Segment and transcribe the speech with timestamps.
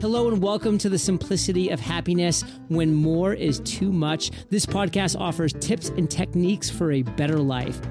[0.00, 4.30] Hello and welcome to the simplicity of happiness when more is too much.
[4.48, 7.84] This podcast offers tips and techniques for a better life.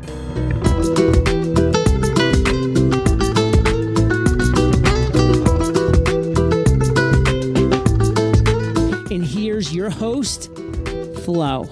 [9.11, 10.49] And here's your host,
[11.25, 11.67] Floh.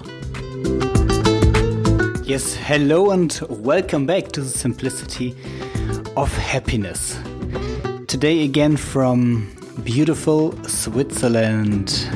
[2.26, 5.34] Yes, hello and welcome back to the simplicity
[6.14, 7.18] of happiness.
[8.06, 12.08] Today, again, from beautiful Switzerland,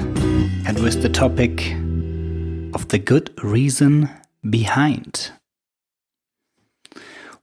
[0.66, 1.73] and with the topic
[2.74, 4.09] of the good reason
[4.48, 5.30] behind.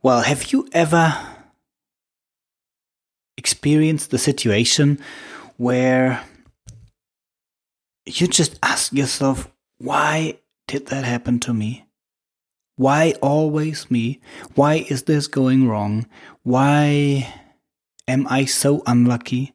[0.01, 1.15] Well, have you ever
[3.37, 4.99] experienced the situation
[5.57, 6.23] where
[8.05, 11.85] you just ask yourself, why did that happen to me?
[12.75, 14.21] Why always me?
[14.55, 16.07] Why is this going wrong?
[16.43, 17.33] Why
[18.07, 19.53] am I so unlucky?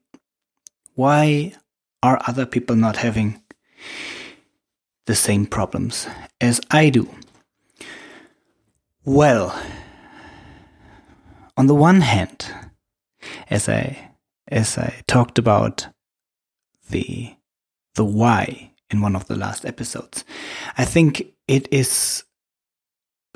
[0.94, 1.54] Why
[2.02, 3.42] are other people not having
[5.06, 6.06] the same problems
[6.40, 7.08] as I do?
[9.04, 9.58] Well,
[11.56, 12.46] on the one hand,
[13.48, 14.10] as I
[14.48, 15.88] as I talked about
[16.90, 17.34] the
[17.94, 20.24] the why in one of the last episodes,
[20.76, 22.24] I think it is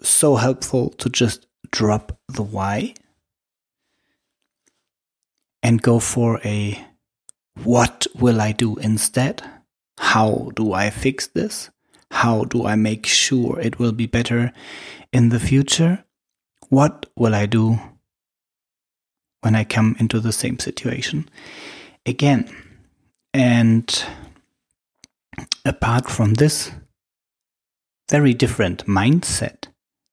[0.02, 2.94] so helpful to just drop the why
[5.62, 6.78] and go for a
[7.64, 9.42] what will I do instead?
[9.98, 11.70] How do I fix this?
[12.10, 14.52] How do I make sure it will be better
[15.12, 16.04] in the future?
[16.68, 17.78] What will I do
[19.40, 21.28] when I come into the same situation
[22.04, 22.54] again?
[23.32, 24.04] And
[25.64, 26.70] apart from this
[28.10, 29.66] very different mindset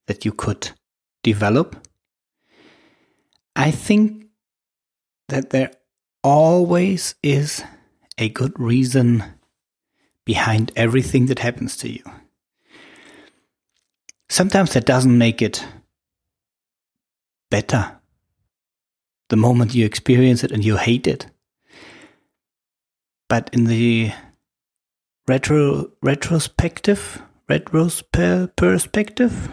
[0.07, 0.71] that you could
[1.23, 1.75] develop,
[3.55, 4.25] I think
[5.29, 5.71] that there
[6.23, 7.63] always is
[8.17, 9.23] a good reason
[10.25, 12.03] behind everything that happens to you.
[14.29, 15.65] Sometimes that doesn't make it
[17.51, 17.99] better
[19.29, 21.27] the moment you experience it and you hate it.
[23.29, 24.11] But in the
[25.27, 28.03] retro retrospective retros
[28.55, 29.49] perspective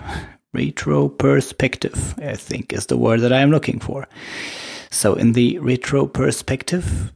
[0.53, 4.09] retro perspective I think is the word that I am looking for.
[4.91, 7.13] So, in the retro perspective,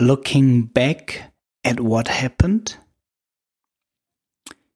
[0.00, 1.32] looking back
[1.62, 2.76] at what happened,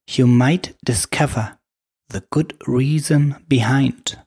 [0.09, 1.59] you might discover
[2.11, 4.19] the good reason behind.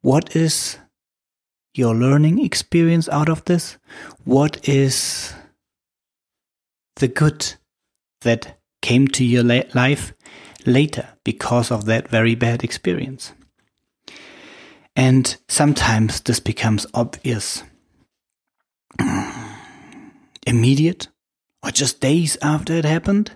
[0.00, 0.78] What is
[1.74, 3.76] your learning experience out of this?
[4.24, 5.34] What is
[6.96, 7.54] the good
[8.20, 10.12] that came to your life
[10.64, 13.32] later because of that very bad experience?
[14.96, 17.62] And sometimes this becomes obvious.
[20.46, 21.08] Immediate
[21.62, 23.32] or just days after it happened.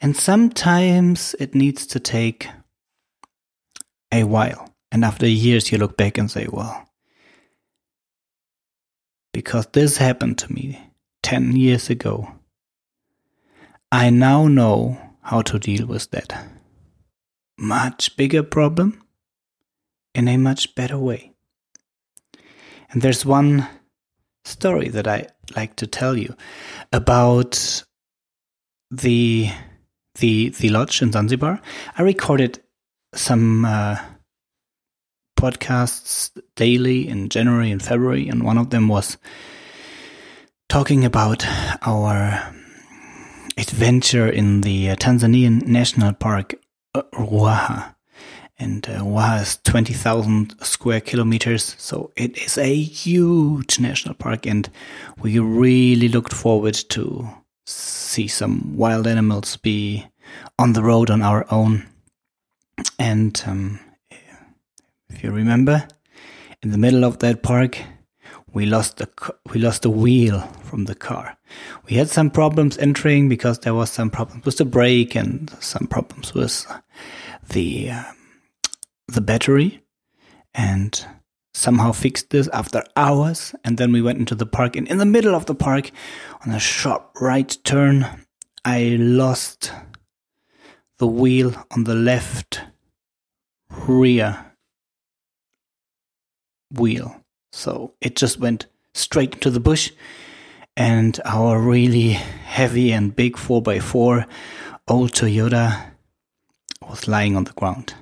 [0.00, 2.48] And sometimes it needs to take
[4.10, 4.74] a while.
[4.90, 6.88] And after years, you look back and say, well,
[9.32, 10.90] because this happened to me
[11.22, 12.28] 10 years ago,
[13.90, 16.46] I now know how to deal with that.
[17.58, 19.02] Much bigger problem,
[20.14, 21.32] in a much better way.
[22.90, 23.66] And there's one
[24.44, 26.34] story that I like to tell you
[26.92, 27.84] about
[28.90, 29.50] the
[30.16, 31.60] the the lodge in Zanzibar.
[31.96, 32.60] I recorded
[33.14, 33.96] some uh,
[35.38, 39.16] podcasts daily in January and February, and one of them was
[40.68, 41.46] talking about
[41.86, 42.54] our
[43.56, 46.54] adventure in the Tanzanian national park
[46.94, 47.94] uh, Ruaha
[48.62, 51.74] and uh, was 20,000 square kilometers.
[51.78, 54.70] So it is a huge national park, and
[55.20, 57.28] we really looked forward to
[57.66, 60.06] see some wild animals be
[60.58, 61.86] on the road on our own.
[62.98, 63.80] And um,
[65.10, 65.86] if you remember,
[66.62, 67.78] in the middle of that park,
[68.52, 69.08] we lost the
[69.52, 71.36] we lost the wheel from the car.
[71.88, 75.86] We had some problems entering because there was some problems with the brake and some
[75.86, 76.66] problems with
[77.48, 78.21] the um,
[79.12, 79.82] the battery
[80.54, 81.06] and
[81.54, 83.54] somehow fixed this after hours.
[83.64, 84.76] And then we went into the park.
[84.76, 85.90] And in the middle of the park,
[86.44, 88.06] on a sharp right turn,
[88.64, 89.72] I lost
[90.98, 92.60] the wheel on the left
[93.70, 94.52] rear
[96.70, 97.16] wheel.
[97.52, 99.92] So it just went straight into the bush.
[100.76, 104.26] And our really heavy and big 4x4
[104.88, 105.92] old Toyota
[106.88, 107.94] was lying on the ground.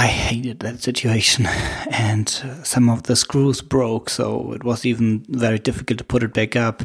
[0.00, 1.44] I hated that situation,
[1.90, 6.22] and uh, some of the screws broke, so it was even very difficult to put
[6.22, 6.84] it back up.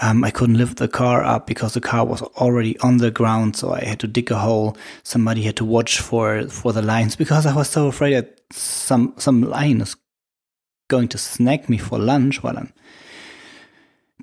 [0.00, 3.56] Um, I couldn't lift the car up because the car was already on the ground,
[3.56, 4.74] so I had to dig a hole.
[5.02, 9.12] Somebody had to watch for for the lines because I was so afraid that some
[9.18, 9.94] some line is
[10.88, 12.72] going to snag me for lunch while I'm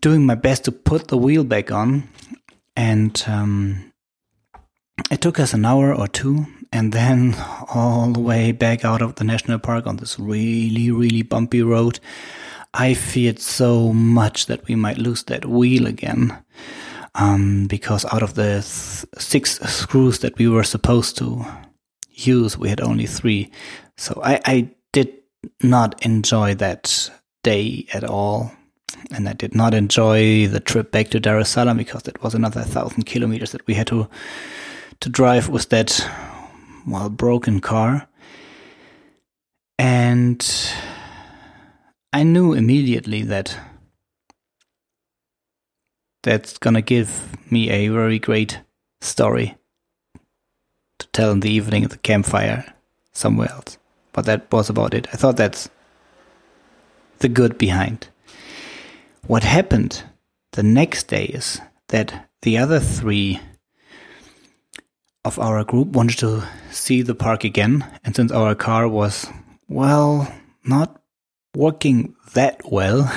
[0.02, 2.10] doing my best to put the wheel back on,
[2.76, 3.94] and um,
[5.12, 7.36] it took us an hour or two, and then
[7.70, 12.00] all the way back out of the national park on this really, really bumpy road.
[12.74, 16.36] I feared so much that we might lose that wheel again.
[17.14, 21.46] Um, because out of the th- six screws that we were supposed to
[22.10, 23.52] use, we had only three.
[23.96, 25.14] So I, I did
[25.62, 27.12] not enjoy that
[27.44, 28.52] day at all.
[29.12, 32.34] And I did not enjoy the trip back to Dar es Salaam because that was
[32.34, 34.10] another thousand kilometers that we had to
[35.02, 36.10] to drive with that
[36.86, 38.08] well broken car
[39.80, 40.74] and
[42.12, 43.58] I knew immediately that
[46.22, 48.62] that's gonna give me a very great
[49.02, 49.58] story
[51.00, 52.74] to tell in the evening at the campfire
[53.12, 53.78] somewhere else.
[54.14, 55.08] But that was about it.
[55.12, 55.70] I thought that's
[57.20, 58.08] the good behind.
[59.28, 60.04] What happened
[60.52, 61.60] the next day is
[61.90, 63.42] that the other three
[65.26, 67.86] of our group wanted to see the park again.
[68.04, 69.28] And since our car was,
[69.68, 70.34] well,
[70.66, 71.02] not
[71.56, 73.12] working that well,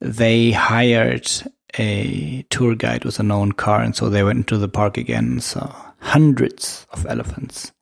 [0.00, 1.30] they hired
[1.78, 3.82] a tour guide with a known car.
[3.82, 7.72] And so they went into the park again and saw hundreds of elephants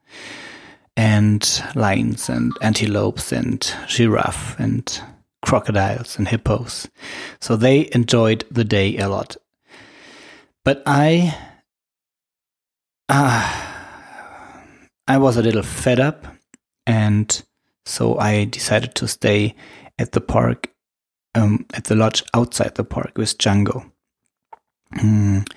[0.97, 5.01] and lions and antelopes and giraffe and
[5.43, 6.89] crocodiles and hippos.
[7.41, 9.37] So they enjoyed the day a lot.
[10.65, 11.37] But I
[13.09, 13.67] uh,
[15.09, 16.27] I was a little fed up,
[16.87, 17.43] and
[17.85, 19.55] so I decided to stay
[19.99, 20.73] at the park,
[21.35, 23.91] um, at the lodge outside the park with Django.
[24.95, 25.49] Mm.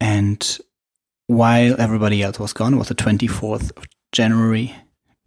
[0.00, 0.58] And
[1.26, 4.74] while everybody else was gone, it was the 24th of January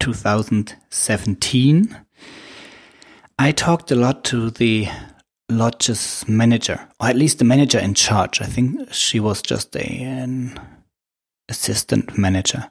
[0.00, 1.96] 2017.
[3.38, 4.88] I talked a lot to the
[5.50, 8.40] lodge's manager, or at least the manager in charge.
[8.40, 10.58] I think she was just a, an
[11.50, 12.70] assistant manager,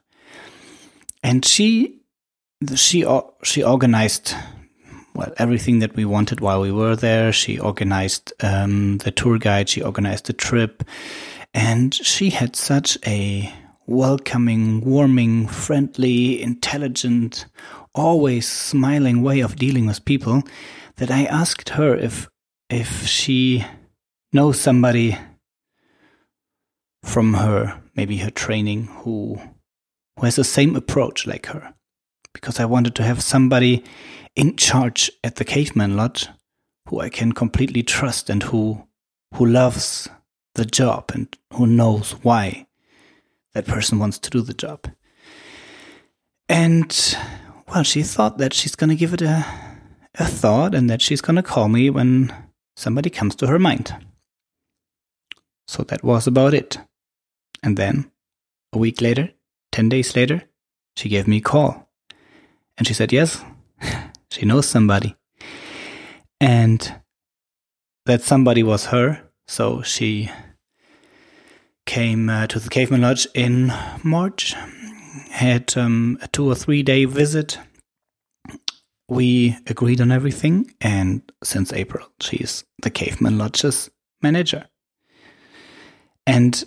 [1.22, 2.00] and she
[2.76, 3.06] she
[3.44, 4.34] she organized
[5.14, 7.32] well everything that we wanted while we were there.
[7.32, 9.70] She organized um, the tour guide.
[9.70, 10.84] She organized the trip,
[11.54, 13.54] and she had such a
[13.86, 17.46] welcoming, warming, friendly, intelligent,
[17.96, 20.44] always smiling way of dealing with people
[20.98, 22.30] that I asked her if
[22.70, 23.66] if she
[24.32, 25.18] knows somebody
[27.04, 29.38] from her maybe her training who
[30.16, 31.74] who has the same approach like her
[32.34, 33.84] because I wanted to have somebody
[34.38, 36.30] in charge at the caveman lodge
[36.88, 38.88] who I can completely trust and who
[39.36, 40.08] who loves
[40.56, 42.68] the job and who knows why
[43.54, 44.88] that person wants to do the job.
[46.48, 46.90] And
[47.68, 49.46] well, she thought that she's going to give it a
[50.16, 52.34] a thought and that she's going to call me when
[52.78, 53.94] somebody comes to her mind.
[55.68, 56.80] So that was about it.
[57.64, 58.12] And then,
[58.74, 59.30] a week later,
[59.72, 60.44] 10 days later,
[60.96, 61.90] she gave me a call.
[62.78, 63.44] And she said, yes,
[64.32, 65.16] she knows somebody.
[66.40, 67.02] And
[68.06, 69.22] that somebody was her.
[69.48, 70.30] So she
[71.86, 73.74] came uh, to the Caveman Lodge in
[74.04, 74.56] March,
[75.32, 77.58] had um, a two or three day visit.
[79.08, 83.90] We agreed on everything, and since April, she's the Caveman Lodge's
[84.22, 84.68] manager.
[86.28, 86.64] And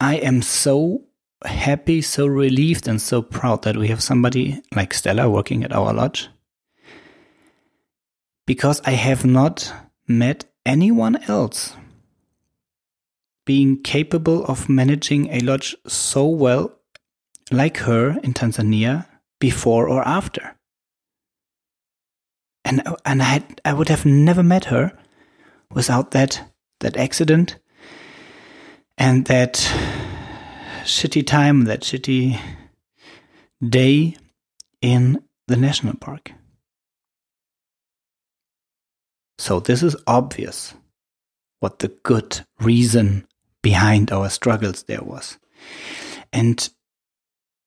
[0.00, 1.04] I am so
[1.44, 5.92] happy, so relieved, and so proud that we have somebody like Stella working at our
[5.92, 6.28] lodge.
[8.46, 9.72] Because I have not
[10.06, 11.76] met anyone else
[13.44, 16.72] being capable of managing a lodge so well
[17.50, 19.06] like her in Tanzania
[19.38, 20.56] before or after.
[22.64, 24.92] And and I had, I would have never met her
[25.72, 27.58] without that that accident
[28.98, 29.56] and that
[30.84, 32.38] city time, that city
[33.66, 34.16] day
[34.80, 36.32] in the national park.
[39.38, 40.74] So, this is obvious
[41.60, 43.26] what the good reason
[43.62, 45.38] behind our struggles there was.
[46.32, 46.68] And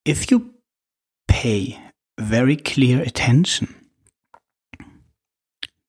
[0.06, 0.54] if you
[1.28, 1.80] pay
[2.20, 3.76] very clear attention,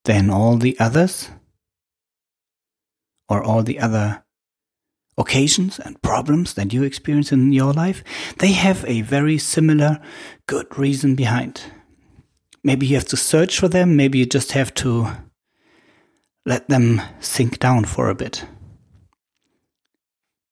[0.05, 1.31] then all the others
[3.29, 4.23] or all the other
[5.21, 8.03] occasions and problems that you experience in your life,
[8.39, 10.01] they have a very similar
[10.47, 11.63] good reason behind.
[12.65, 15.09] Maybe you have to search for them, maybe you just have to
[16.47, 18.45] let them sink down for a bit.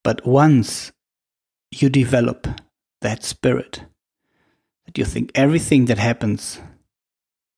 [0.03, 0.91] But once
[1.71, 2.47] you develop
[3.01, 3.83] that spirit,
[4.85, 6.59] that you think everything that happens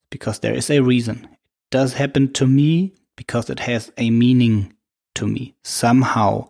[0.09, 1.23] because there is a reason.
[1.23, 4.73] It does happen to me because it has a meaning
[5.15, 6.49] to me somehow,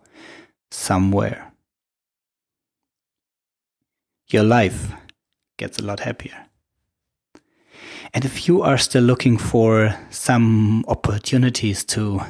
[0.71, 1.51] somewhere.
[4.27, 4.93] Your life
[5.57, 6.47] gets a lot happier.
[8.13, 12.21] And if you are still looking for some opportunities to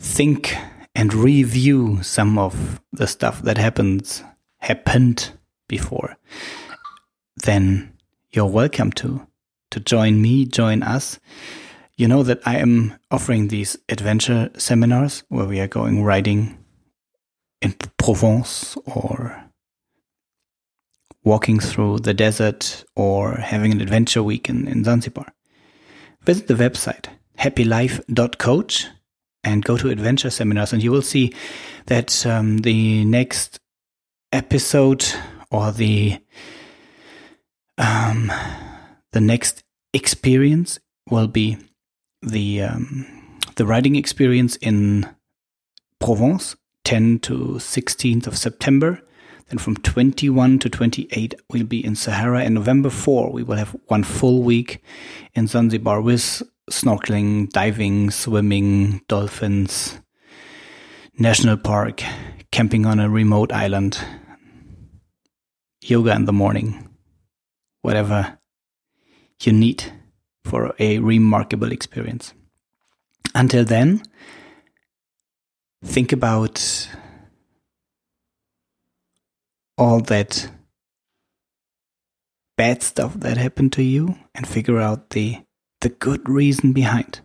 [0.00, 0.56] think
[0.94, 4.22] and review some of the stuff that happens
[4.58, 5.32] happened
[5.68, 6.16] before,
[7.36, 7.92] then
[8.30, 9.26] you're welcome to
[9.70, 11.18] to join me, join us.
[12.02, 16.58] You know that I am offering these adventure seminars where we are going riding
[17.60, 19.44] in Provence or
[21.22, 25.32] walking through the desert or having an adventure week in, in Zanzibar.
[26.22, 27.06] Visit the website
[27.38, 28.88] happylife.coach
[29.44, 31.32] and go to adventure seminars, and you will see
[31.86, 33.60] that um, the next
[34.32, 35.06] episode
[35.52, 36.18] or the
[37.78, 38.32] um,
[39.12, 39.62] the next
[39.94, 41.58] experience will be
[42.22, 43.06] the um,
[43.56, 45.08] the riding experience in
[46.00, 49.00] Provence, 10 to 16th of September.
[49.48, 52.42] Then from 21 to 28, we'll be in Sahara.
[52.42, 54.82] And November 4, we will have one full week
[55.34, 59.98] in Zanzibar with snorkeling, diving, swimming, dolphins,
[61.18, 62.02] national park,
[62.50, 63.98] camping on a remote island,
[65.82, 66.88] yoga in the morning,
[67.82, 68.38] whatever
[69.40, 69.92] you need
[70.44, 72.34] for a remarkable experience.
[73.34, 74.02] Until then,
[75.84, 76.88] think about
[79.78, 80.50] all that
[82.56, 85.38] bad stuff that happened to you and figure out the
[85.80, 87.20] the good reason behind.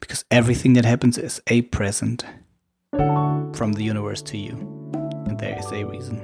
[0.00, 2.24] Because everything that happens is a present
[3.54, 4.52] from the universe to you.
[5.26, 6.20] And there is a reason.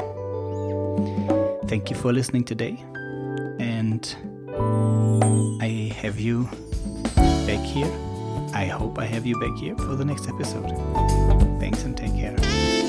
[1.68, 2.82] Thank you for listening today.
[3.58, 4.14] And
[4.54, 6.44] I have you
[7.46, 7.90] back here.
[8.54, 10.68] I hope I have you back here for the next episode.
[11.58, 12.81] Thanks and take care.